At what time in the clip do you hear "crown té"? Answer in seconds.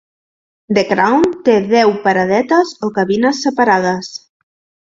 0.91-1.57